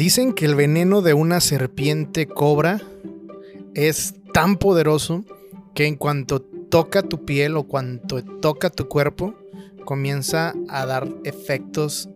Dicen 0.00 0.32
que 0.32 0.46
el 0.46 0.54
veneno 0.54 1.02
de 1.02 1.12
una 1.12 1.42
serpiente 1.42 2.26
cobra 2.26 2.80
es 3.74 4.14
tan 4.32 4.56
poderoso 4.56 5.26
que 5.74 5.84
en 5.84 5.96
cuanto 5.96 6.40
toca 6.40 7.02
tu 7.02 7.26
piel 7.26 7.54
o 7.58 7.64
cuanto 7.64 8.24
toca 8.24 8.70
tu 8.70 8.88
cuerpo, 8.88 9.34
comienza 9.84 10.54
a 10.70 10.86
dar 10.86 11.06
efectos 11.24 12.08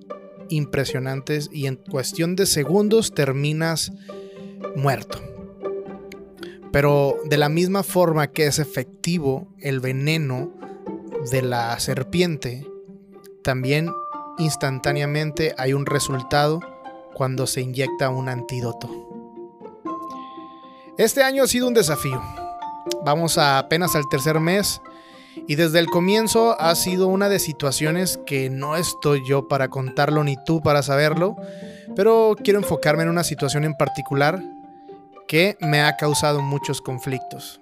impresionantes 0.48 1.50
y 1.52 1.66
en 1.66 1.76
cuestión 1.76 2.36
de 2.36 2.46
segundos 2.46 3.12
terminas 3.12 3.92
muerto. 4.74 5.20
Pero 6.72 7.18
de 7.26 7.36
la 7.36 7.50
misma 7.50 7.82
forma 7.82 8.28
que 8.28 8.46
es 8.46 8.60
efectivo 8.60 9.46
el 9.60 9.80
veneno 9.80 10.54
de 11.30 11.42
la 11.42 11.78
serpiente, 11.80 12.66
también 13.42 13.90
instantáneamente 14.38 15.54
hay 15.58 15.74
un 15.74 15.84
resultado 15.84 16.60
cuando 17.14 17.46
se 17.46 17.60
inyecta 17.60 18.10
un 18.10 18.28
antídoto. 18.28 18.90
Este 20.98 21.22
año 21.22 21.42
ha 21.42 21.46
sido 21.46 21.66
un 21.66 21.74
desafío. 21.74 22.22
Vamos 23.04 23.38
a 23.38 23.58
apenas 23.58 23.96
al 23.96 24.08
tercer 24.08 24.38
mes 24.40 24.80
y 25.46 25.56
desde 25.56 25.78
el 25.78 25.86
comienzo 25.86 26.60
ha 26.60 26.74
sido 26.74 27.08
una 27.08 27.28
de 27.28 27.38
situaciones 27.38 28.18
que 28.26 28.50
no 28.50 28.76
estoy 28.76 29.26
yo 29.26 29.48
para 29.48 29.68
contarlo 29.68 30.22
ni 30.24 30.36
tú 30.44 30.60
para 30.60 30.82
saberlo, 30.82 31.36
pero 31.96 32.36
quiero 32.42 32.58
enfocarme 32.58 33.02
en 33.02 33.08
una 33.08 33.24
situación 33.24 33.64
en 33.64 33.74
particular 33.74 34.42
que 35.26 35.56
me 35.60 35.82
ha 35.82 35.96
causado 35.96 36.40
muchos 36.40 36.80
conflictos. 36.80 37.60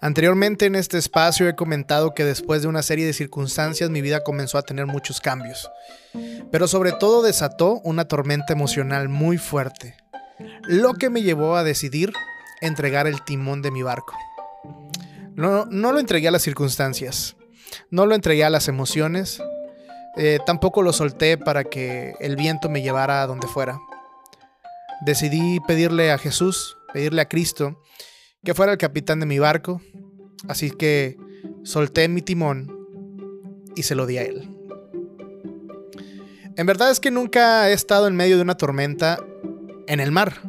Anteriormente 0.00 0.66
en 0.66 0.74
este 0.74 0.98
espacio 0.98 1.48
he 1.48 1.56
comentado 1.56 2.14
que 2.14 2.24
después 2.24 2.62
de 2.62 2.68
una 2.68 2.82
serie 2.82 3.06
de 3.06 3.12
circunstancias 3.12 3.90
mi 3.90 4.02
vida 4.02 4.22
comenzó 4.22 4.58
a 4.58 4.62
tener 4.62 4.86
muchos 4.86 5.20
cambios, 5.20 5.70
pero 6.50 6.68
sobre 6.68 6.92
todo 6.92 7.22
desató 7.22 7.80
una 7.82 8.06
tormenta 8.06 8.52
emocional 8.52 9.08
muy 9.08 9.38
fuerte, 9.38 9.96
lo 10.62 10.94
que 10.94 11.10
me 11.10 11.22
llevó 11.22 11.56
a 11.56 11.64
decidir 11.64 12.12
entregar 12.60 13.06
el 13.06 13.24
timón 13.24 13.62
de 13.62 13.70
mi 13.70 13.82
barco. 13.82 14.14
No, 15.34 15.66
no 15.66 15.92
lo 15.92 15.98
entregué 15.98 16.28
a 16.28 16.32
las 16.32 16.42
circunstancias, 16.42 17.36
no 17.90 18.06
lo 18.06 18.14
entregué 18.14 18.44
a 18.44 18.50
las 18.50 18.68
emociones, 18.68 19.42
eh, 20.16 20.38
tampoco 20.46 20.82
lo 20.82 20.92
solté 20.92 21.36
para 21.36 21.64
que 21.64 22.14
el 22.20 22.36
viento 22.36 22.68
me 22.68 22.82
llevara 22.82 23.22
a 23.22 23.26
donde 23.26 23.46
fuera. 23.46 23.78
Decidí 25.02 25.60
pedirle 25.66 26.10
a 26.10 26.18
Jesús, 26.18 26.78
pedirle 26.92 27.20
a 27.20 27.28
Cristo, 27.28 27.82
que 28.46 28.54
fuera 28.54 28.70
el 28.70 28.78
capitán 28.78 29.18
de 29.18 29.26
mi 29.26 29.40
barco, 29.40 29.82
así 30.46 30.70
que 30.70 31.18
solté 31.64 32.08
mi 32.08 32.22
timón 32.22 32.72
y 33.74 33.82
se 33.82 33.96
lo 33.96 34.06
di 34.06 34.18
a 34.18 34.22
él. 34.22 34.48
En 36.56 36.64
verdad 36.64 36.92
es 36.92 37.00
que 37.00 37.10
nunca 37.10 37.68
he 37.68 37.72
estado 37.72 38.06
en 38.06 38.14
medio 38.14 38.36
de 38.36 38.42
una 38.42 38.56
tormenta 38.56 39.18
en 39.88 39.98
el 39.98 40.12
mar. 40.12 40.42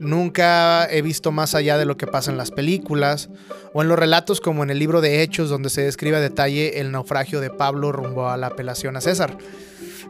Nunca 0.00 0.90
he 0.90 1.02
visto 1.02 1.30
más 1.30 1.54
allá 1.54 1.78
de 1.78 1.84
lo 1.84 1.96
que 1.96 2.08
pasa 2.08 2.32
en 2.32 2.36
las 2.36 2.50
películas 2.50 3.30
o 3.74 3.82
en 3.82 3.86
los 3.88 3.98
relatos 3.98 4.40
como 4.40 4.64
en 4.64 4.70
el 4.70 4.80
libro 4.80 5.00
de 5.00 5.22
Hechos 5.22 5.48
donde 5.48 5.70
se 5.70 5.82
describe 5.82 6.16
a 6.16 6.20
detalle 6.20 6.80
el 6.80 6.90
naufragio 6.90 7.40
de 7.40 7.50
Pablo 7.50 7.92
rumbo 7.92 8.28
a 8.28 8.36
la 8.36 8.48
apelación 8.48 8.96
a 8.96 9.00
César. 9.00 9.38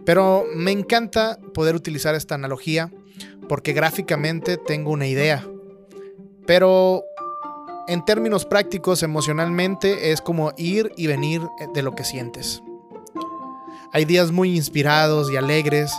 Pero 0.06 0.46
me 0.54 0.70
encanta 0.70 1.38
poder 1.52 1.74
utilizar 1.74 2.14
esta 2.14 2.34
analogía 2.34 2.90
porque 3.46 3.74
gráficamente 3.74 4.56
tengo 4.56 4.90
una 4.90 5.06
idea. 5.06 5.46
Pero 6.46 7.04
en 7.90 8.04
términos 8.04 8.46
prácticos, 8.46 9.02
emocionalmente, 9.02 10.12
es 10.12 10.20
como 10.20 10.52
ir 10.56 10.92
y 10.96 11.08
venir 11.08 11.42
de 11.74 11.82
lo 11.82 11.96
que 11.96 12.04
sientes. 12.04 12.62
Hay 13.92 14.04
días 14.04 14.30
muy 14.30 14.56
inspirados 14.56 15.28
y 15.32 15.36
alegres 15.36 15.92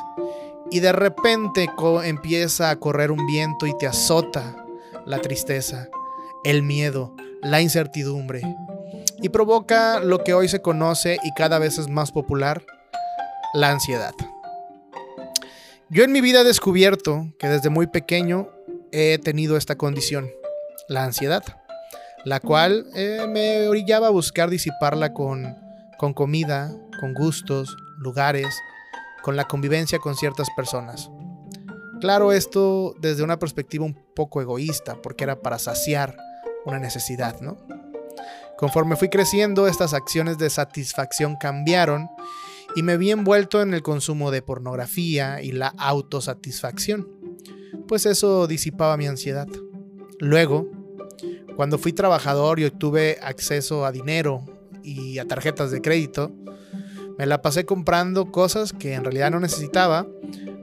y 0.72 0.80
de 0.80 0.94
repente 0.94 1.70
empieza 2.06 2.70
a 2.70 2.78
correr 2.78 3.12
un 3.12 3.28
viento 3.28 3.68
y 3.68 3.78
te 3.78 3.88
azota 3.88 4.56
la 5.06 5.20
tristeza, 5.20 5.90
el 6.46 6.64
miedo, 6.64 7.14
la 7.42 7.60
incertidumbre 7.60 8.42
y 9.22 9.28
provoca 9.28 10.00
lo 10.00 10.24
que 10.24 10.34
hoy 10.34 10.48
se 10.48 10.62
conoce 10.62 11.18
y 11.26 11.34
cada 11.34 11.60
vez 11.60 11.78
es 11.78 11.90
más 11.90 12.14
popular, 12.14 12.64
la 13.54 13.70
ansiedad. 13.70 14.16
Yo 15.90 16.06
en 16.06 16.14
mi 16.14 16.22
vida 16.22 16.40
he 16.40 16.46
descubierto 16.46 17.34
que 17.38 17.50
desde 17.50 17.70
muy 17.70 17.88
pequeño 17.88 18.50
he 18.94 19.18
tenido 19.18 19.58
esta 19.58 19.76
condición, 19.76 20.32
la 20.88 21.04
ansiedad 21.04 21.61
la 22.26 22.40
cual 22.40 22.86
eh, 22.96 23.26
me 23.30 23.68
orillaba 23.68 24.08
a 24.08 24.12
buscar 24.12 24.50
disiparla 24.50 25.14
con, 25.14 25.56
con 25.98 26.14
comida, 26.14 26.74
con 27.00 27.14
gustos, 27.14 27.76
lugares, 27.98 28.56
con 29.22 29.36
la 29.36 29.48
convivencia 29.48 30.00
con 30.00 30.16
ciertas 30.16 30.50
personas. 30.56 31.10
Claro, 32.00 32.32
esto 32.32 32.96
desde 33.00 33.24
una 33.24 33.38
perspectiva 33.38 33.86
un 33.86 33.96
poco 34.16 34.42
egoísta, 34.42 35.02
porque 35.02 35.24
era 35.24 35.42
para 35.42 35.60
saciar 35.60 36.18
una 36.66 36.80
necesidad, 36.80 37.40
¿no? 37.42 37.58
Conforme 38.58 38.96
fui 38.96 39.10
creciendo, 39.10 39.68
estas 39.68 39.94
acciones 39.94 40.38
de 40.38 40.50
satisfacción 40.50 41.36
cambiaron 41.36 42.10
y 42.76 42.84
me 42.84 42.98
vi 42.98 43.12
envuelto 43.12 43.62
en 43.62 43.74
el 43.74 43.82
consumo 43.82 44.32
de 44.32 44.42
pornografía 44.42 45.42
y 45.42 45.52
la 45.52 45.74
autosatisfacción, 45.78 47.08
pues 47.88 48.06
eso 48.06 48.48
disipaba 48.48 48.98
mi 48.98 49.08
ansiedad. 49.08 49.48
Luego, 50.20 50.70
cuando 51.62 51.78
fui 51.78 51.94
trabajador 51.94 52.60
y 52.60 52.66
obtuve 52.66 53.20
acceso 53.22 53.86
a 53.86 53.92
dinero 53.92 54.44
y 54.82 55.20
a 55.20 55.28
tarjetas 55.28 55.70
de 55.70 55.80
crédito, 55.80 56.32
me 57.20 57.28
la 57.28 57.44
pasé 57.44 57.68
comprando 57.68 58.32
cosas 58.32 58.74
que 58.74 58.96
en 58.96 59.04
realidad 59.04 59.30
no 59.30 59.40
necesitaba, 59.40 60.08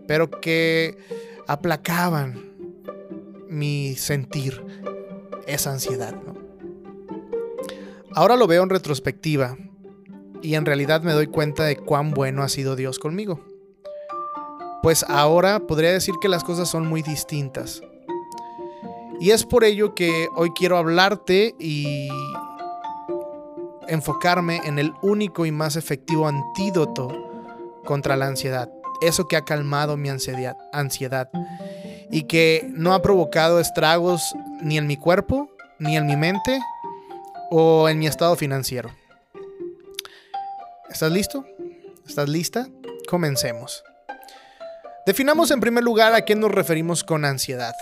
pero 0.09 0.29
que 0.29 0.99
aplacaban 1.47 2.53
mi 3.49 3.95
sentir, 3.95 4.61
esa 5.47 5.71
ansiedad. 5.71 6.17
Ahora 8.13 8.35
lo 8.35 8.49
veo 8.49 8.65
en 8.65 8.71
retrospectiva 8.71 9.57
y 10.43 10.55
en 10.55 10.67
realidad 10.67 11.03
me 11.03 11.13
doy 11.13 11.29
cuenta 11.29 11.63
de 11.63 11.77
cuán 11.77 12.11
bueno 12.11 12.43
ha 12.43 12.49
sido 12.49 12.75
Dios 12.75 12.99
conmigo. 12.99 13.47
Pues 14.83 15.05
ahora 15.09 15.61
podría 15.61 15.93
decir 15.93 16.17
que 16.21 16.29
las 16.29 16.43
cosas 16.43 16.69
son 16.69 16.89
muy 16.89 17.03
distintas. 17.03 17.83
Y 19.21 19.31
es 19.31 19.45
por 19.45 19.65
ello 19.65 19.95
que 19.95 20.29
hoy 20.37 20.51
quiero 20.51 20.77
hablarte 20.77 21.55
y 21.59 22.09
enfocarme 23.89 24.61
en 24.65 24.79
el 24.79 24.93
único 25.03 25.45
y 25.47 25.51
más 25.51 25.77
efectivo 25.77 26.29
antídoto 26.29 27.09
contra 27.85 28.17
la 28.17 28.27
ansiedad. 28.27 28.71
Eso 29.01 29.27
que 29.27 29.37
ha 29.37 29.45
calmado 29.45 29.97
mi 29.97 30.09
ansiedad, 30.09 31.31
y 32.11 32.23
que 32.25 32.69
no 32.71 32.95
ha 32.95 33.03
provocado 33.03 33.61
estragos 33.61 34.35
ni 34.61 34.79
en 34.79 34.87
mi 34.87 34.97
cuerpo, 34.97 35.49
ni 35.79 35.97
en 35.97 36.07
mi 36.07 36.17
mente 36.17 36.61
o 37.51 37.89
en 37.89 37.99
mi 37.99 38.07
estado 38.07 38.37
financiero. 38.37 38.91
¿Estás 40.91 41.13
listo? 41.13 41.45
¿Estás 42.07 42.29
lista? 42.29 42.69
Comencemos. 43.09 43.85
Definamos 45.07 45.51
en 45.51 45.61
primer 45.61 45.85
lugar 45.85 46.15
a 46.15 46.25
qué 46.25 46.35
nos 46.35 46.51
referimos 46.51 47.05
con 47.05 47.25
ansiedad. 47.25 47.75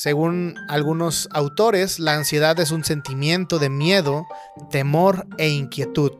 Según 0.00 0.54
algunos 0.66 1.28
autores, 1.30 1.98
la 1.98 2.14
ansiedad 2.14 2.58
es 2.58 2.70
un 2.70 2.84
sentimiento 2.84 3.58
de 3.58 3.68
miedo, 3.68 4.26
temor 4.70 5.26
e 5.36 5.50
inquietud 5.50 6.12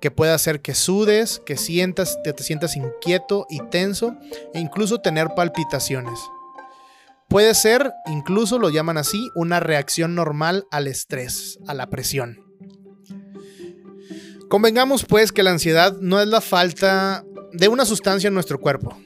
que 0.00 0.10
puede 0.10 0.32
hacer 0.32 0.60
que 0.60 0.74
sudes, 0.74 1.40
que 1.46 1.56
sientas, 1.56 2.18
te, 2.24 2.32
te 2.32 2.42
sientas 2.42 2.74
inquieto 2.74 3.46
y 3.48 3.60
tenso 3.70 4.16
e 4.54 4.58
incluso 4.58 4.98
tener 4.98 5.28
palpitaciones. 5.36 6.18
Puede 7.28 7.54
ser, 7.54 7.92
incluso 8.06 8.58
lo 8.58 8.70
llaman 8.70 8.98
así, 8.98 9.24
una 9.36 9.60
reacción 9.60 10.16
normal 10.16 10.66
al 10.72 10.88
estrés, 10.88 11.60
a 11.68 11.74
la 11.74 11.90
presión. 11.90 12.40
Convengamos 14.50 15.04
pues 15.04 15.30
que 15.30 15.44
la 15.44 15.52
ansiedad 15.52 15.96
no 16.00 16.20
es 16.20 16.26
la 16.26 16.40
falta 16.40 17.24
de 17.52 17.68
una 17.68 17.84
sustancia 17.84 18.26
en 18.26 18.34
nuestro 18.34 18.60
cuerpo, 18.60 18.98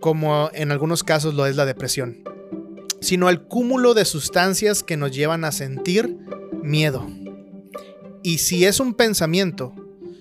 como 0.00 0.50
en 0.52 0.70
algunos 0.70 1.02
casos 1.02 1.32
lo 1.32 1.46
es 1.46 1.56
la 1.56 1.64
depresión 1.64 2.35
sino 3.00 3.28
el 3.28 3.42
cúmulo 3.42 3.94
de 3.94 4.04
sustancias 4.04 4.82
que 4.82 4.96
nos 4.96 5.12
llevan 5.12 5.44
a 5.44 5.52
sentir 5.52 6.16
miedo. 6.62 7.06
Y 8.22 8.38
si 8.38 8.64
es 8.64 8.80
un 8.80 8.94
pensamiento, 8.94 9.72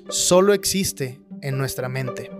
solo 0.09 0.53
existe 0.53 1.19
en 1.41 1.57
nuestra 1.57 1.89
mente, 1.89 2.31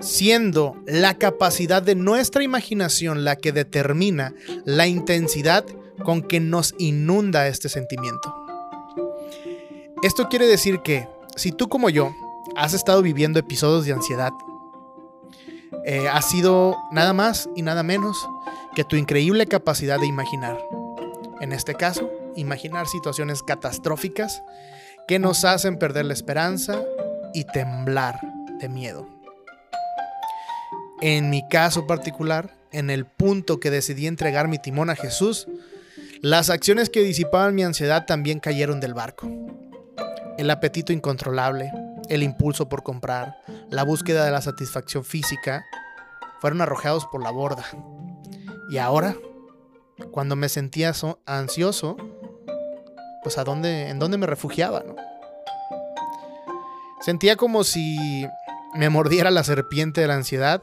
siendo 0.00 0.76
la 0.86 1.18
capacidad 1.18 1.82
de 1.82 1.94
nuestra 1.94 2.42
imaginación 2.42 3.24
la 3.24 3.36
que 3.36 3.52
determina 3.52 4.34
la 4.64 4.86
intensidad 4.86 5.64
con 6.04 6.22
que 6.22 6.40
nos 6.40 6.74
inunda 6.78 7.48
este 7.48 7.68
sentimiento. 7.68 8.34
Esto 10.02 10.28
quiere 10.28 10.46
decir 10.46 10.80
que, 10.80 11.06
si 11.36 11.52
tú 11.52 11.68
como 11.68 11.88
yo 11.88 12.14
has 12.56 12.74
estado 12.74 13.02
viviendo 13.02 13.38
episodios 13.38 13.84
de 13.86 13.92
ansiedad, 13.92 14.32
eh, 15.84 16.08
ha 16.08 16.20
sido 16.22 16.76
nada 16.90 17.12
más 17.12 17.48
y 17.56 17.62
nada 17.62 17.82
menos 17.82 18.16
que 18.74 18.84
tu 18.84 18.96
increíble 18.96 19.46
capacidad 19.46 19.98
de 20.00 20.06
imaginar. 20.06 20.58
En 21.40 21.52
este 21.52 21.74
caso, 21.74 22.10
imaginar 22.36 22.86
situaciones 22.86 23.42
catastróficas 23.42 24.42
que 25.06 25.18
nos 25.18 25.44
hacen 25.44 25.78
perder 25.78 26.06
la 26.06 26.14
esperanza 26.14 26.82
y 27.34 27.44
temblar 27.44 28.20
de 28.60 28.68
miedo. 28.68 29.06
En 31.00 31.30
mi 31.30 31.46
caso 31.48 31.86
particular, 31.86 32.54
en 32.70 32.88
el 32.88 33.06
punto 33.06 33.58
que 33.60 33.70
decidí 33.70 34.06
entregar 34.06 34.48
mi 34.48 34.58
timón 34.58 34.88
a 34.88 34.96
Jesús, 34.96 35.48
las 36.20 36.50
acciones 36.50 36.88
que 36.88 37.02
disipaban 37.02 37.54
mi 37.54 37.64
ansiedad 37.64 38.06
también 38.06 38.38
cayeron 38.38 38.78
del 38.78 38.94
barco. 38.94 39.28
El 40.38 40.48
apetito 40.50 40.92
incontrolable, 40.92 41.72
el 42.08 42.22
impulso 42.22 42.68
por 42.68 42.84
comprar, 42.84 43.36
la 43.68 43.82
búsqueda 43.82 44.24
de 44.24 44.30
la 44.30 44.40
satisfacción 44.40 45.04
física, 45.04 45.64
fueron 46.40 46.60
arrojados 46.60 47.06
por 47.06 47.22
la 47.22 47.30
borda. 47.30 47.64
Y 48.72 48.78
ahora, 48.78 49.18
cuando 50.12 50.34
me 50.34 50.48
sentía 50.48 50.94
ansioso, 51.26 51.98
pues 53.22 53.36
a 53.36 53.44
dónde, 53.44 53.90
en 53.90 53.98
dónde 53.98 54.16
me 54.16 54.26
refugiaba, 54.26 54.82
¿no? 54.82 54.96
Sentía 57.02 57.36
como 57.36 57.64
si 57.64 58.26
me 58.74 58.88
mordiera 58.88 59.30
la 59.30 59.44
serpiente 59.44 60.00
de 60.00 60.06
la 60.06 60.14
ansiedad 60.14 60.62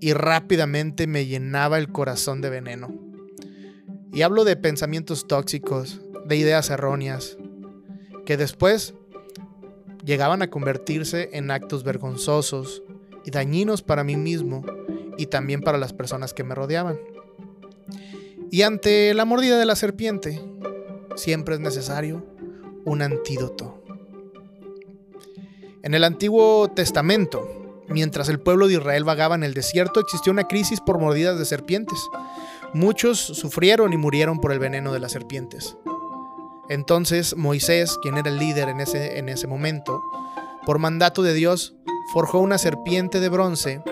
y 0.00 0.12
rápidamente 0.12 1.06
me 1.06 1.24
llenaba 1.24 1.78
el 1.78 1.90
corazón 1.90 2.42
de 2.42 2.50
veneno. 2.50 2.88
Y 4.12 4.20
hablo 4.20 4.44
de 4.44 4.56
pensamientos 4.56 5.26
tóxicos, 5.26 6.02
de 6.26 6.36
ideas 6.36 6.68
erróneas, 6.68 7.38
que 8.26 8.36
después 8.36 8.92
llegaban 10.04 10.42
a 10.42 10.50
convertirse 10.50 11.30
en 11.32 11.50
actos 11.52 11.84
vergonzosos 11.84 12.82
y 13.24 13.30
dañinos 13.30 13.80
para 13.80 14.04
mí 14.04 14.16
mismo 14.16 14.62
y 15.18 15.26
también 15.26 15.60
para 15.60 15.76
las 15.76 15.92
personas 15.92 16.32
que 16.32 16.44
me 16.44 16.54
rodeaban. 16.54 16.98
Y 18.50 18.62
ante 18.62 19.12
la 19.12 19.26
mordida 19.26 19.58
de 19.58 19.66
la 19.66 19.76
serpiente, 19.76 20.40
siempre 21.16 21.56
es 21.56 21.60
necesario 21.60 22.24
un 22.86 23.02
antídoto. 23.02 23.82
En 25.82 25.94
el 25.94 26.04
Antiguo 26.04 26.70
Testamento, 26.70 27.58
Mientras 27.88 28.28
el 28.28 28.38
pueblo 28.38 28.68
de 28.68 28.74
Israel 28.74 29.04
vagaba 29.04 29.34
en 29.34 29.42
el 29.42 29.54
desierto, 29.54 30.00
existió 30.00 30.30
una 30.30 30.44
crisis 30.44 30.80
por 30.80 30.98
mordidas 30.98 31.38
de 31.38 31.46
serpientes. 31.46 31.98
Muchos 32.74 33.18
sufrieron 33.18 33.94
y 33.94 33.96
murieron 33.96 34.40
por 34.40 34.52
el 34.52 34.58
veneno 34.58 34.92
de 34.92 35.00
las 35.00 35.12
serpientes. 35.12 35.76
Entonces 36.68 37.34
Moisés, 37.34 37.96
quien 38.02 38.18
era 38.18 38.28
el 38.28 38.38
líder 38.38 38.68
en 38.68 38.80
ese, 38.80 39.18
en 39.18 39.30
ese 39.30 39.46
momento, 39.46 40.02
por 40.66 40.78
mandato 40.78 41.22
de 41.22 41.32
Dios, 41.32 41.76
forjó 42.12 42.40
una 42.40 42.58
serpiente 42.58 43.20
de 43.20 43.30
bronce 43.30 43.82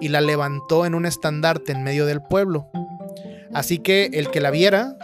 y 0.00 0.08
la 0.08 0.20
levantó 0.20 0.86
en 0.86 0.94
un 0.94 1.06
estandarte 1.06 1.72
en 1.72 1.82
medio 1.82 2.06
del 2.06 2.22
pueblo. 2.22 2.70
Así 3.52 3.78
que 3.78 4.10
el 4.12 4.30
que 4.30 4.40
la 4.40 4.50
viera 4.50 4.96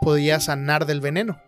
podía 0.00 0.40
sanar 0.40 0.86
del 0.86 1.00
veneno. 1.00 1.40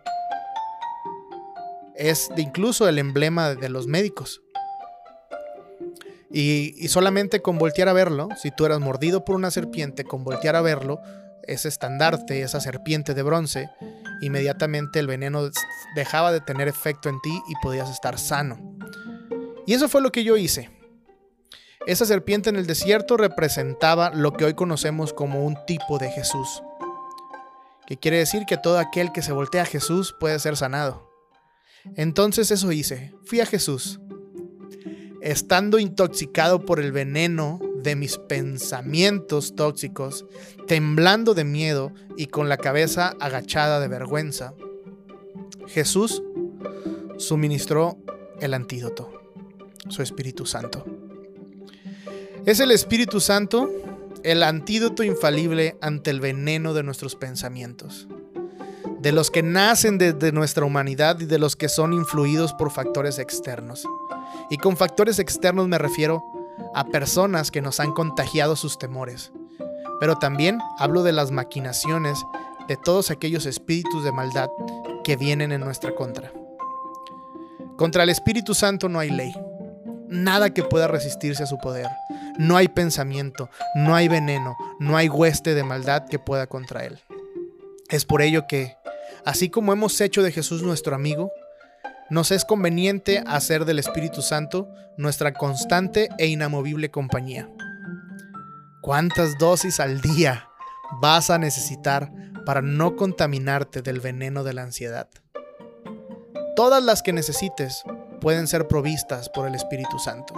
Es 1.95 2.29
incluso 2.37 2.87
el 2.87 2.99
emblema 2.99 3.53
de 3.53 3.69
los 3.69 3.87
médicos. 3.87 4.41
Y, 6.33 6.87
solamente 6.87 7.41
con 7.41 7.57
voltear 7.57 7.89
a 7.89 7.93
verlo, 7.93 8.29
si 8.41 8.51
tú 8.51 8.65
eras 8.65 8.79
mordido 8.79 9.25
por 9.25 9.35
una 9.35 9.51
serpiente, 9.51 10.05
con 10.05 10.23
voltear 10.23 10.55
a 10.55 10.61
verlo, 10.61 11.01
ese 11.43 11.67
estandarte, 11.67 12.41
esa 12.41 12.61
serpiente 12.61 13.13
de 13.13 13.23
bronce, 13.23 13.69
inmediatamente 14.21 14.99
el 14.99 15.07
veneno 15.07 15.49
dejaba 15.95 16.31
de 16.31 16.39
tener 16.39 16.69
efecto 16.69 17.09
en 17.09 17.19
ti 17.21 17.41
y 17.49 17.53
podías 17.61 17.89
estar 17.89 18.17
sano. 18.17 18.77
Y 19.67 19.73
eso 19.73 19.89
fue 19.89 20.01
lo 20.01 20.11
que 20.11 20.23
yo 20.23 20.37
hice. 20.37 20.69
Esa 21.87 22.05
serpiente 22.05 22.49
en 22.49 22.55
el 22.55 22.67
desierto 22.67 23.17
representaba 23.17 24.11
lo 24.11 24.33
que 24.33 24.45
hoy 24.45 24.53
conocemos 24.53 25.13
como 25.13 25.45
un 25.45 25.57
tipo 25.65 25.97
de 25.97 26.11
Jesús. 26.11 26.61
Que 27.87 27.97
quiere 27.97 28.17
decir 28.17 28.45
que 28.45 28.57
todo 28.57 28.79
aquel 28.79 29.11
que 29.11 29.21
se 29.21 29.31
voltea 29.31 29.63
a 29.63 29.65
Jesús 29.65 30.15
puede 30.19 30.39
ser 30.39 30.55
sanado. 30.57 31.09
Entonces 31.95 32.51
eso 32.51 32.71
hice. 32.71 33.13
Fui 33.25 33.41
a 33.41 33.45
Jesús 33.45 33.99
estando 35.21 35.77
intoxicado 35.79 36.65
por 36.65 36.79
el 36.79 36.91
veneno 36.91 37.59
de 37.75 37.95
mis 37.95 38.17
pensamientos 38.17 39.55
tóxicos, 39.55 40.25
temblando 40.67 41.33
de 41.33 41.43
miedo 41.43 41.93
y 42.17 42.27
con 42.27 42.49
la 42.49 42.57
cabeza 42.57 43.15
agachada 43.19 43.79
de 43.79 43.87
vergüenza, 43.87 44.53
Jesús 45.67 46.21
suministró 47.17 47.97
el 48.39 48.53
antídoto, 48.53 49.11
su 49.89 50.01
Espíritu 50.01 50.45
Santo. 50.45 50.85
Es 52.43 52.59
el 52.59 52.71
Espíritu 52.71 53.19
Santo 53.19 53.69
el 54.23 54.41
antídoto 54.41 55.03
infalible 55.03 55.77
ante 55.79 56.09
el 56.09 56.19
veneno 56.19 56.73
de 56.73 56.81
nuestros 56.81 57.15
pensamientos, 57.15 58.07
de 58.99 59.11
los 59.11 59.29
que 59.29 59.43
nacen 59.43 59.99
desde 59.99 60.31
nuestra 60.31 60.65
humanidad 60.65 61.19
y 61.19 61.25
de 61.25 61.37
los 61.37 61.55
que 61.55 61.69
son 61.69 61.93
influidos 61.93 62.53
por 62.53 62.71
factores 62.71 63.19
externos. 63.19 63.87
Y 64.49 64.57
con 64.57 64.75
factores 64.75 65.19
externos 65.19 65.67
me 65.67 65.77
refiero 65.77 66.23
a 66.73 66.85
personas 66.85 67.51
que 67.51 67.61
nos 67.61 67.79
han 67.79 67.93
contagiado 67.93 68.55
sus 68.55 68.79
temores. 68.79 69.31
Pero 69.99 70.15
también 70.15 70.57
hablo 70.79 71.03
de 71.03 71.11
las 71.11 71.29
maquinaciones 71.29 72.23
de 72.67 72.75
todos 72.75 73.11
aquellos 73.11 73.45
espíritus 73.45 74.03
de 74.03 74.11
maldad 74.11 74.49
que 75.03 75.15
vienen 75.15 75.51
en 75.51 75.61
nuestra 75.61 75.93
contra. 75.93 76.31
Contra 77.75 78.01
el 78.01 78.09
Espíritu 78.09 78.55
Santo 78.55 78.89
no 78.89 78.99
hay 78.99 79.11
ley, 79.11 79.33
nada 80.11 80.51
que 80.51 80.63
pueda 80.63 80.87
resistirse 80.87 81.43
a 81.43 81.47
su 81.47 81.57
poder. 81.57 81.87
No 82.37 82.57
hay 82.57 82.67
pensamiento, 82.67 83.49
no 83.75 83.95
hay 83.95 84.07
veneno, 84.07 84.55
no 84.79 84.97
hay 84.97 85.09
hueste 85.09 85.55
de 85.55 85.63
maldad 85.63 86.05
que 86.07 86.19
pueda 86.19 86.47
contra 86.47 86.85
él. 86.85 86.99
Es 87.89 88.05
por 88.05 88.21
ello 88.21 88.45
que, 88.47 88.75
así 89.25 89.49
como 89.49 89.73
hemos 89.73 89.99
hecho 89.99 90.21
de 90.21 90.31
Jesús 90.31 90.61
nuestro 90.61 90.95
amigo, 90.95 91.31
nos 92.09 92.31
es 92.31 92.45
conveniente 92.45 93.23
hacer 93.25 93.65
del 93.65 93.79
Espíritu 93.79 94.21
Santo 94.21 94.69
nuestra 94.97 95.33
constante 95.33 96.09
e 96.17 96.27
inamovible 96.27 96.91
compañía. 96.91 97.49
¿Cuántas 98.81 99.37
dosis 99.37 99.79
al 99.79 100.01
día 100.01 100.49
vas 100.99 101.29
a 101.29 101.37
necesitar 101.37 102.11
para 102.45 102.61
no 102.61 102.95
contaminarte 102.95 103.81
del 103.81 103.99
veneno 103.99 104.43
de 104.43 104.53
la 104.53 104.63
ansiedad? 104.63 105.07
Todas 106.55 106.83
las 106.83 107.01
que 107.01 107.13
necesites 107.13 107.83
pueden 108.21 108.47
ser 108.47 108.67
provistas 108.69 109.29
por 109.29 109.47
el 109.47 109.55
Espíritu 109.55 109.99
Santo. 109.99 110.33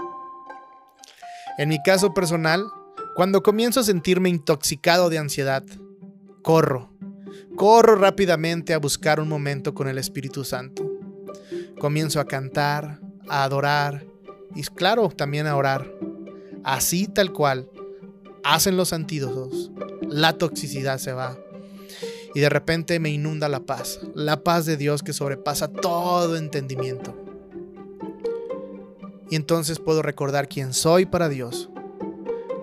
En 1.59 1.69
mi 1.69 1.79
caso 1.83 2.15
personal, 2.15 2.65
cuando 3.15 3.43
comienzo 3.43 3.81
a 3.81 3.83
sentirme 3.83 4.29
intoxicado 4.29 5.11
de 5.11 5.19
ansiedad, 5.19 5.63
corro, 6.41 6.89
corro 7.55 7.95
rápidamente 7.95 8.73
a 8.73 8.79
buscar 8.79 9.19
un 9.19 9.29
momento 9.29 9.75
con 9.75 9.87
el 9.87 9.99
Espíritu 9.99 10.43
Santo 10.43 10.89
comienzo 11.83 12.21
a 12.21 12.25
cantar, 12.25 13.01
a 13.27 13.43
adorar 13.43 14.05
y 14.55 14.61
claro, 14.63 15.09
también 15.09 15.47
a 15.47 15.57
orar. 15.57 15.91
Así 16.63 17.07
tal 17.07 17.33
cual 17.33 17.69
hacen 18.43 18.77
los 18.77 18.93
antídotos, 18.93 19.69
la 20.07 20.31
toxicidad 20.37 20.97
se 20.97 21.11
va. 21.11 21.37
Y 22.35 22.39
de 22.39 22.47
repente 22.47 23.01
me 23.01 23.09
inunda 23.09 23.49
la 23.49 23.59
paz, 23.59 23.99
la 24.15 24.43
paz 24.43 24.65
de 24.65 24.77
Dios 24.77 25.03
que 25.03 25.11
sobrepasa 25.11 25.67
todo 25.67 26.37
entendimiento. 26.37 27.22
Y 29.33 29.35
entonces 29.35 29.79
puedo 29.79 30.03
recordar 30.03 30.47
quién 30.47 30.73
soy 30.73 31.07
para 31.07 31.27
Dios, 31.27 31.67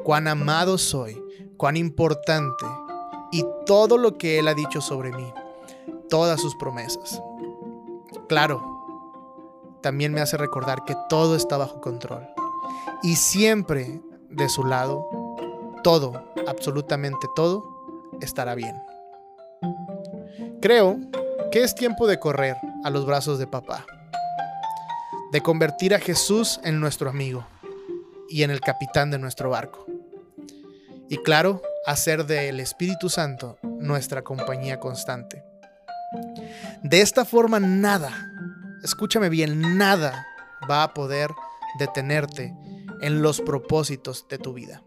cuán 0.05 0.29
amado 0.29 0.79
soy, 0.79 1.21
cuán 1.57 1.77
importante 1.77 2.65
y 3.33 3.45
todo 3.67 3.99
lo 3.99 4.17
que 4.17 4.39
Él 4.39 4.47
ha 4.47 4.55
dicho 4.55 4.81
sobre 4.81 5.11
mí, 5.11 5.35
todas 6.09 6.41
sus 6.41 6.55
promesas. 6.55 7.21
Claro, 8.29 8.63
también 9.81 10.13
me 10.13 10.21
hace 10.21 10.37
recordar 10.37 10.85
que 10.85 10.95
todo 11.09 11.35
está 11.35 11.57
bajo 11.57 11.81
control. 11.81 12.25
Y 13.03 13.17
siempre 13.17 14.01
de 14.29 14.49
su 14.49 14.63
lado, 14.65 15.09
todo, 15.83 16.23
absolutamente 16.47 17.27
todo, 17.35 17.65
estará 18.21 18.55
bien. 18.55 18.81
Creo 20.63 21.01
que 21.51 21.65
es 21.65 21.75
tiempo 21.75 22.07
de 22.07 22.21
correr 22.21 22.55
a 22.85 22.91
los 22.91 23.07
brazos 23.07 23.41
de 23.41 23.49
papá, 23.49 23.85
de 25.33 25.41
convertir 25.41 25.95
a 25.95 25.99
Jesús 25.99 26.61
en 26.65 26.81
nuestro 26.81 27.11
amigo 27.11 27.47
y 28.29 28.43
en 28.43 28.51
el 28.51 28.61
capitán 28.61 29.11
de 29.11 29.19
nuestro 29.19 29.51
barco. 29.51 29.87
Y 31.09 31.19
claro, 31.19 31.63
hacer 31.87 32.27
del 32.27 32.61
Espíritu 32.61 33.09
Santo 33.09 33.59
nuestra 33.63 34.23
compañía 34.23 34.79
constante. 34.79 35.43
De 36.83 37.01
esta 37.01 37.25
forma 37.25 37.61
nada, 37.61 38.11
escúchame 38.83 39.29
bien, 39.29 39.79
nada 39.79 40.27
va 40.69 40.83
a 40.83 40.95
poder 40.95 41.31
detenerte 41.79 42.55
en 43.01 43.23
los 43.23 43.41
propósitos 43.41 44.27
de 44.29 44.39
tu 44.39 44.53
vida. 44.53 44.83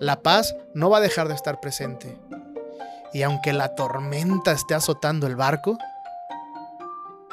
La 0.00 0.22
paz 0.22 0.54
no 0.74 0.90
va 0.90 0.98
a 0.98 1.02
dejar 1.02 1.28
de 1.28 1.34
estar 1.34 1.60
presente. 1.60 2.18
Y 3.12 3.22
aunque 3.22 3.52
la 3.52 3.74
tormenta 3.74 4.52
esté 4.52 4.74
azotando 4.74 5.26
el 5.26 5.36
barco, 5.36 5.78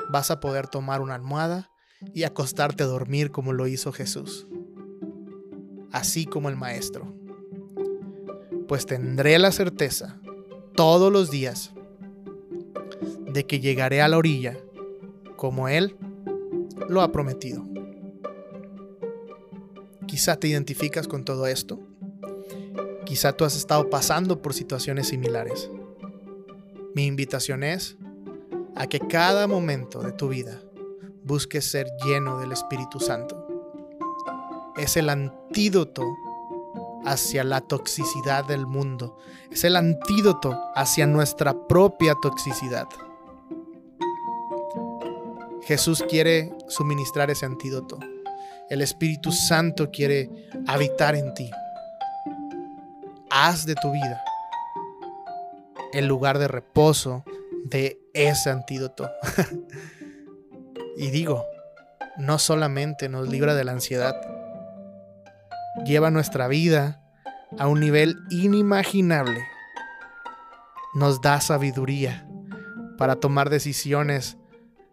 vas 0.10 0.32
a 0.32 0.40
poder 0.40 0.68
tomar 0.68 1.02
una 1.02 1.16
almohada 1.16 1.72
y 2.14 2.24
acostarte 2.24 2.84
a 2.84 2.88
dormir 2.88 3.32
como 3.32 3.54
lo 3.54 3.68
hizo 3.68 3.92
Jesús, 3.92 4.48
así 5.92 6.26
como 6.26 6.50
el 6.50 6.56
Maestro. 6.56 7.14
Pues 8.68 8.86
tendré 8.86 9.40
la 9.40 9.52
certeza 9.52 10.20
todos 10.76 11.12
los 11.12 11.32
días 11.32 11.74
de 13.26 13.46
que 13.46 13.60
llegaré 13.60 14.02
a 14.02 14.08
la 14.08 14.18
orilla 14.18 14.58
como 15.36 15.68
Él 15.68 15.96
lo 16.88 17.02
ha 17.02 17.12
prometido. 17.12 17.66
quizá 20.06 20.38
te 20.38 20.48
identificas 20.48 21.08
con 21.08 21.24
todo 21.24 21.46
esto. 21.46 21.80
Quizá 23.06 23.32
tú 23.34 23.46
has 23.46 23.56
estado 23.56 23.90
pasando 23.90 24.42
por 24.42 24.54
situaciones 24.54 25.08
similares. 25.08 25.70
Mi 26.96 27.06
invitación 27.06 27.64
es 27.64 27.96
a 28.80 28.88
que 28.88 29.02
cada 29.02 29.46
momento 29.46 30.00
de 30.00 30.14
tu 30.14 30.30
vida 30.30 30.58
busques 31.26 31.70
ser 31.70 31.86
lleno 32.06 32.40
del 32.40 32.54
Espíritu 32.54 33.02
Santo. 33.02 33.46
Es 34.78 34.96
el 34.96 35.10
antídoto 35.10 36.06
hacia 37.04 37.44
la 37.44 37.60
toxicidad 37.60 38.46
del 38.46 38.66
mundo. 38.66 39.18
Es 39.52 39.66
el 39.66 39.76
antídoto 39.76 40.58
hacia 40.76 41.06
nuestra 41.08 41.68
propia 41.68 42.16
toxicidad. 42.22 42.88
Jesús 45.64 46.02
quiere 46.10 46.50
suministrar 46.70 47.30
ese 47.30 47.46
antídoto. 47.46 48.00
El 48.70 48.82
Espíritu 48.82 49.34
Santo 49.34 49.92
quiere 49.92 50.30
habitar 50.68 51.16
en 51.16 51.34
ti. 51.34 51.52
Haz 53.30 53.66
de 53.66 53.76
tu 53.76 53.92
vida 53.92 54.24
el 55.92 56.06
lugar 56.06 56.40
de 56.40 56.48
reposo 56.48 57.26
de 57.70 58.00
ese 58.14 58.50
antídoto. 58.50 59.10
y 60.98 61.10
digo, 61.12 61.46
no 62.18 62.40
solamente 62.40 63.10
nos 63.10 63.30
libra 63.30 63.56
de 63.56 63.64
la 63.64 63.72
ansiedad, 63.72 64.16
lleva 65.86 66.12
nuestra 66.12 66.48
vida 66.48 67.02
a 67.58 67.68
un 67.68 67.80
nivel 67.80 68.18
inimaginable. 68.30 69.40
Nos 70.94 71.22
da 71.22 71.40
sabiduría 71.40 72.28
para 72.98 73.16
tomar 73.16 73.50
decisiones 73.50 74.38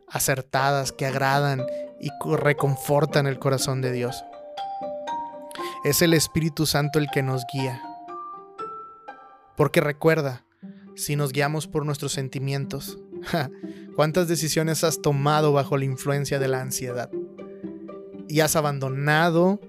acertadas 0.09 0.92
que 0.92 1.06
agradan 1.06 1.66
y 2.00 2.11
reconfortan 2.37 3.26
el 3.26 3.38
corazón 3.38 3.80
de 3.80 3.92
Dios. 3.92 4.25
Es 5.85 6.02
el 6.02 6.14
Espíritu 6.14 6.66
Santo 6.66 6.99
el 6.99 7.09
que 7.11 7.23
nos 7.23 7.45
guía. 7.52 7.83
Porque 9.56 9.80
recuerda, 9.80 10.46
si 10.97 11.15
nos 11.15 11.33
guiamos 11.33 11.67
por 11.67 11.85
nuestros 11.85 12.12
sentimientos, 12.12 12.99
¿cuántas 13.95 14.29
decisiones 14.29 14.83
has 14.83 15.00
tomado 15.03 15.53
bajo 15.53 15.76
la 15.76 15.85
influencia 15.85 16.38
de 16.38 16.49
la 16.49 16.62
ansiedad? 16.62 17.11
Y 18.29 18.41
has 18.41 18.57
abandonado 18.57 19.61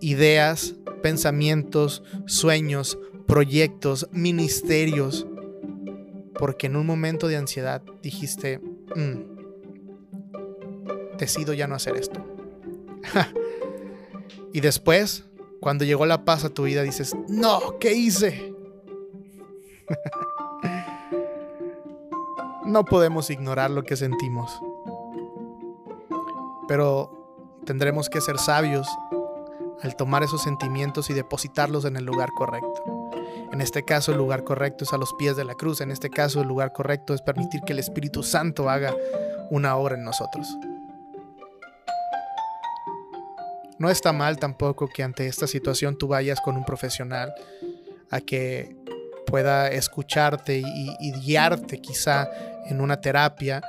ideas, 0.00 0.76
pensamientos, 1.02 2.02
sueños, 2.26 2.98
proyectos, 3.26 4.08
ministerios, 4.12 5.26
porque 6.38 6.68
en 6.68 6.76
un 6.76 6.86
momento 6.86 7.26
de 7.28 7.36
ansiedad 7.36 7.82
dijiste, 8.02 8.58
mm, 8.58 9.36
decido 11.18 11.54
ya 11.54 11.66
no 11.66 11.74
hacer 11.74 11.96
esto. 11.96 12.24
y 14.52 14.60
después, 14.60 15.24
cuando 15.60 15.84
llegó 15.84 16.06
la 16.06 16.24
paz 16.24 16.44
a 16.44 16.50
tu 16.50 16.64
vida, 16.64 16.82
dices, 16.82 17.16
no, 17.28 17.78
¿qué 17.80 17.94
hice? 17.94 18.54
no 22.76 22.84
podemos 22.84 23.30
ignorar 23.30 23.70
lo 23.70 23.84
que 23.84 23.96
sentimos. 23.96 24.60
Pero 26.68 27.10
tendremos 27.64 28.10
que 28.10 28.20
ser 28.20 28.38
sabios 28.38 28.86
al 29.80 29.96
tomar 29.96 30.22
esos 30.22 30.42
sentimientos 30.42 31.08
y 31.08 31.14
depositarlos 31.14 31.86
en 31.86 31.96
el 31.96 32.04
lugar 32.04 32.28
correcto. 32.36 32.84
En 33.50 33.62
este 33.62 33.82
caso 33.82 34.12
el 34.12 34.18
lugar 34.18 34.44
correcto 34.44 34.84
es 34.84 34.92
a 34.92 34.98
los 34.98 35.14
pies 35.14 35.36
de 35.36 35.44
la 35.44 35.54
cruz. 35.54 35.80
En 35.80 35.90
este 35.90 36.10
caso 36.10 36.42
el 36.42 36.48
lugar 36.48 36.74
correcto 36.74 37.14
es 37.14 37.22
permitir 37.22 37.62
que 37.62 37.72
el 37.72 37.78
Espíritu 37.78 38.22
Santo 38.22 38.68
haga 38.68 38.94
una 39.48 39.74
obra 39.76 39.94
en 39.94 40.04
nosotros. 40.04 40.46
No 43.78 43.88
está 43.88 44.12
mal 44.12 44.38
tampoco 44.38 44.86
que 44.86 45.02
ante 45.02 45.28
esta 45.28 45.46
situación 45.46 45.96
tú 45.96 46.08
vayas 46.08 46.42
con 46.42 46.58
un 46.58 46.66
profesional 46.66 47.32
a 48.10 48.20
que 48.20 48.76
pueda 49.26 49.68
escucharte 49.68 50.62
y, 50.64 51.12
guiarte 51.20 51.80
quizá 51.80 52.28
en 52.68 52.80
una 52.80 53.00
terapia 53.00 53.62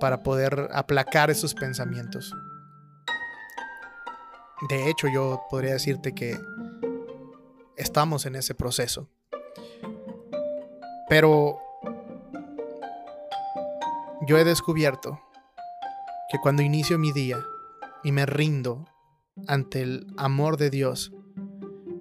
para 0.00 0.22
poder 0.22 0.68
aplacar 0.72 1.30
esos 1.30 1.54
pensamientos. 1.54 2.34
De 4.68 4.88
hecho, 4.88 5.08
yo 5.08 5.42
podría 5.50 5.72
decirte 5.72 6.14
que 6.14 6.38
estamos 7.76 8.26
en 8.26 8.36
ese 8.36 8.54
proceso. 8.54 9.08
Pero 11.08 11.58
yo 14.26 14.38
he 14.38 14.44
descubierto 14.44 15.20
que 16.30 16.38
cuando 16.38 16.62
inicio 16.62 16.98
mi 16.98 17.12
día 17.12 17.38
y 18.02 18.12
me 18.12 18.26
rindo 18.26 18.86
ante 19.46 19.82
el 19.82 20.06
amor 20.16 20.56
de 20.56 20.70
Dios 20.70 21.12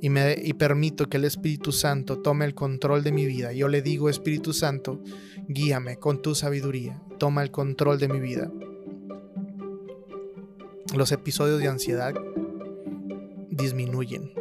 y, 0.05 0.49
y 0.49 0.53
permito 0.53 1.09
que 1.09 1.17
el 1.17 1.25
Espíritu 1.25 1.71
Santo 1.71 2.19
tome 2.19 2.45
el 2.45 2.53
control 2.53 3.03
de 3.03 3.11
mi 3.11 3.25
vida. 3.25 3.53
Yo 3.53 3.67
le 3.67 3.81
digo, 3.81 4.09
Espíritu 4.09 4.53
Santo, 4.53 5.01
guíame 5.47 5.97
con 5.97 6.21
tu 6.21 6.35
sabiduría, 6.35 7.01
toma 7.17 7.41
el 7.41 7.51
control 7.51 7.99
de 7.99 8.07
mi 8.07 8.19
vida. 8.19 8.51
Los 10.95 11.11
episodios 11.11 11.59
de 11.59 11.67
ansiedad 11.67 12.13
disminuyen. 13.49 14.31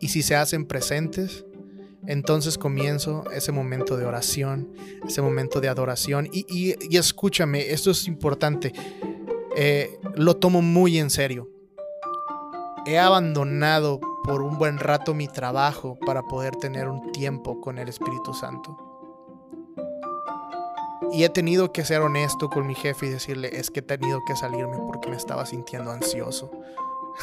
Y 0.00 0.08
si 0.08 0.22
se 0.22 0.34
hacen 0.34 0.64
presentes, 0.64 1.44
entonces 2.06 2.56
comienzo 2.56 3.24
ese 3.30 3.52
momento 3.52 3.96
de 3.96 4.06
oración, 4.06 4.72
ese 5.06 5.20
momento 5.20 5.60
de 5.60 5.68
adoración. 5.68 6.28
Y, 6.32 6.74
escúchame, 6.96 7.70
esto 7.70 7.90
es 7.90 8.08
importante. 8.08 8.72
Eh, 9.54 9.98
lo 10.16 10.36
tomo 10.36 10.62
muy 10.62 10.98
en 10.98 11.10
serio 11.10 11.52
he 12.86 12.98
abandonado 12.98 14.00
por 14.24 14.42
un 14.42 14.58
buen 14.58 14.78
rato 14.78 15.14
mi 15.14 15.28
trabajo 15.28 15.98
para 15.98 16.22
poder 16.22 16.56
tener 16.56 16.88
un 16.88 17.12
tiempo 17.12 17.60
con 17.60 17.78
el 17.78 17.88
Espíritu 17.88 18.34
Santo. 18.34 18.76
Y 21.12 21.24
he 21.24 21.28
tenido 21.28 21.72
que 21.72 21.84
ser 21.84 22.00
honesto 22.00 22.48
con 22.48 22.66
mi 22.66 22.74
jefe 22.74 23.06
y 23.06 23.10
decirle, 23.10 23.58
es 23.58 23.70
que 23.70 23.80
he 23.80 23.82
tenido 23.82 24.20
que 24.26 24.36
salirme 24.36 24.78
porque 24.78 25.10
me 25.10 25.16
estaba 25.16 25.44
sintiendo 25.44 25.90
ansioso. 25.90 26.50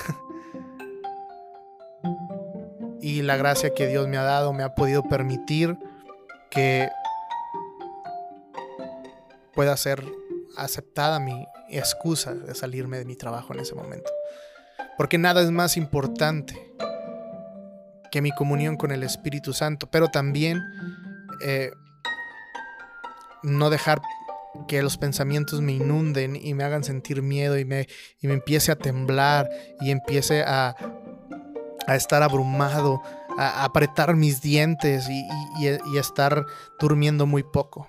y 3.02 3.22
la 3.22 3.38
gracia 3.38 3.74
que 3.74 3.88
Dios 3.88 4.08
me 4.08 4.18
ha 4.18 4.24
dado 4.24 4.54
me 4.54 4.64
ha 4.64 4.76
podido 4.76 5.04
permitir 5.04 5.78
que 6.52 6.90
pueda 9.56 9.76
ser 9.78 10.04
aceptada 10.56 11.20
mi 11.20 11.48
excusa 11.70 12.34
de 12.34 12.54
salirme 12.54 12.98
de 12.98 13.06
mi 13.06 13.16
trabajo 13.16 13.54
en 13.54 13.62
ese 13.62 13.74
momento. 13.74 14.12
Porque 14.98 15.18
nada 15.18 15.42
es 15.42 15.50
más 15.50 15.78
importante 15.78 16.70
que 18.12 18.22
mi 18.22 18.32
comunión 18.32 18.78
con 18.78 18.92
el 18.92 19.04
Espíritu 19.04 19.54
Santo, 19.54 19.90
pero 19.90 20.08
también 20.08 20.62
eh, 21.42 21.72
no 23.44 23.70
dejar 23.70 24.02
que 24.68 24.82
los 24.82 24.98
pensamientos 24.98 25.62
me 25.62 25.74
inunden 25.74 26.36
y 26.36 26.54
me 26.54 26.64
hagan 26.64 26.84
sentir 26.84 27.22
miedo 27.22 27.58
y 27.58 27.66
me, 27.66 27.88
me 28.22 28.34
empiece 28.34 28.72
a 28.72 28.76
temblar 28.76 29.50
y 29.80 29.92
empiece 29.92 30.44
a, 30.46 30.76
estar 31.88 32.24
abrumado, 32.24 33.02
a, 33.38 33.64
apretar 33.64 34.16
mis 34.16 34.42
dientes 34.42 35.08
y, 35.10 35.98
estar 35.98 36.46
durmiendo 36.80 37.26
muy 37.26 37.44
poco. 37.44 37.88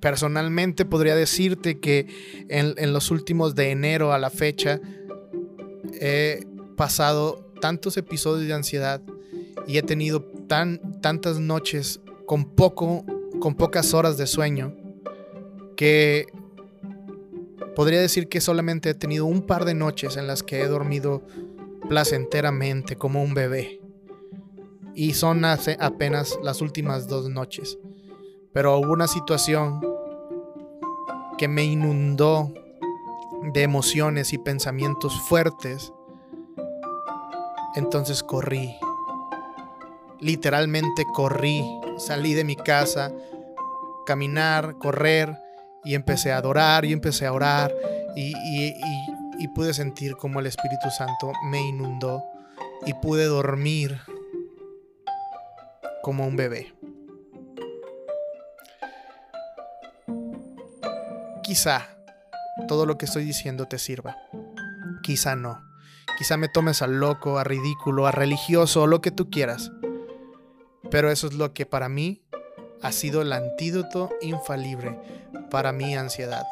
Personalmente 0.00 0.84
podría 0.84 1.16
decirte 1.16 1.80
que 1.80 2.06
en, 2.48 2.74
en 2.76 2.92
los 2.92 3.10
últimos 3.10 3.54
de 3.54 3.70
enero 3.72 4.12
a 4.12 4.18
la 4.18 4.30
fecha 4.30 4.80
he 6.00 6.40
pasado 6.76 7.47
tantos 7.60 7.96
episodios 7.96 8.46
de 8.46 8.54
ansiedad 8.54 9.02
y 9.66 9.78
he 9.78 9.82
tenido 9.82 10.22
tan, 10.22 11.00
tantas 11.00 11.38
noches 11.38 12.00
con 12.26 12.44
poco, 12.44 13.04
con 13.40 13.54
pocas 13.54 13.94
horas 13.94 14.16
de 14.16 14.26
sueño, 14.26 14.74
que 15.76 16.26
podría 17.74 18.00
decir 18.00 18.28
que 18.28 18.40
solamente 18.40 18.90
he 18.90 18.94
tenido 18.94 19.26
un 19.26 19.42
par 19.42 19.64
de 19.64 19.74
noches 19.74 20.16
en 20.16 20.26
las 20.26 20.42
que 20.42 20.60
he 20.60 20.66
dormido 20.66 21.22
placenteramente 21.88 22.96
como 22.96 23.22
un 23.22 23.34
bebé. 23.34 23.80
Y 24.94 25.14
son 25.14 25.44
hace 25.44 25.76
apenas 25.80 26.38
las 26.42 26.60
últimas 26.60 27.06
dos 27.06 27.28
noches. 27.28 27.78
Pero 28.52 28.78
hubo 28.78 28.92
una 28.92 29.06
situación 29.06 29.80
que 31.38 31.46
me 31.46 31.64
inundó 31.64 32.52
de 33.54 33.62
emociones 33.62 34.32
y 34.32 34.38
pensamientos 34.38 35.18
fuertes, 35.28 35.92
entonces 37.74 38.22
corrí. 38.22 38.76
Literalmente 40.20 41.04
corrí, 41.14 41.64
salí 41.96 42.34
de 42.34 42.44
mi 42.44 42.56
casa, 42.56 43.12
caminar, 44.04 44.76
correr, 44.78 45.36
y 45.84 45.94
empecé 45.94 46.32
a 46.32 46.38
adorar 46.38 46.84
y 46.84 46.92
empecé 46.92 47.26
a 47.26 47.32
orar 47.32 47.74
y, 48.16 48.34
y 49.38 49.48
pude 49.48 49.72
sentir 49.72 50.16
como 50.16 50.40
el 50.40 50.46
Espíritu 50.46 50.90
Santo 50.90 51.32
me 51.44 51.60
inundó 51.60 52.24
y 52.84 52.94
pude 52.94 53.26
dormir 53.26 54.00
como 56.02 56.26
un 56.26 56.36
bebé. 56.36 56.74
Quizá 61.42 61.88
todo 62.66 62.84
lo 62.84 62.98
que 62.98 63.06
estoy 63.06 63.24
diciendo 63.24 63.66
te 63.66 63.78
sirva. 63.78 64.16
Quizá 65.02 65.36
no. 65.36 65.67
Quizá 66.18 66.36
me 66.36 66.48
tomes 66.48 66.82
a 66.82 66.88
loco, 66.88 67.38
a 67.38 67.44
ridículo, 67.44 68.08
a 68.08 68.10
religioso, 68.10 68.88
lo 68.88 69.00
que 69.00 69.12
tú 69.12 69.30
quieras. 69.30 69.70
Pero 70.90 71.12
eso 71.12 71.28
es 71.28 71.34
lo 71.34 71.54
que 71.54 71.64
para 71.64 71.88
mí 71.88 72.22
ha 72.82 72.90
sido 72.90 73.22
el 73.22 73.32
antídoto 73.32 74.10
infalible 74.20 74.98
para 75.48 75.70
mi 75.70 75.96
ansiedad. 75.96 76.44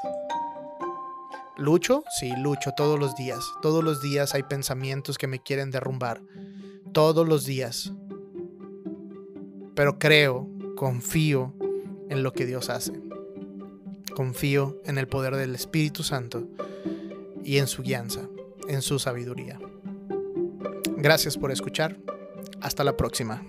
¿Lucho? 1.56 2.04
Sí, 2.20 2.32
lucho 2.36 2.72
todos 2.76 2.96
los 3.00 3.16
días. 3.16 3.44
Todos 3.60 3.82
los 3.82 4.00
días 4.00 4.34
hay 4.34 4.44
pensamientos 4.44 5.18
que 5.18 5.26
me 5.26 5.42
quieren 5.42 5.72
derrumbar. 5.72 6.22
Todos 6.92 7.26
los 7.26 7.44
días. 7.44 7.92
Pero 9.74 9.98
creo, 9.98 10.48
confío 10.76 11.54
en 12.08 12.22
lo 12.22 12.32
que 12.32 12.46
Dios 12.46 12.70
hace. 12.70 12.92
Confío 14.14 14.80
en 14.84 14.96
el 14.98 15.08
poder 15.08 15.34
del 15.34 15.54
Espíritu 15.56 16.04
Santo 16.04 16.44
y 17.42 17.58
en 17.58 17.66
su 17.66 17.82
guianza, 17.82 18.28
en 18.68 18.82
su 18.82 18.98
sabiduría. 18.98 19.58
Gracias 20.96 21.36
por 21.36 21.52
escuchar. 21.52 21.98
Hasta 22.60 22.84
la 22.84 22.96
próxima. 22.96 23.42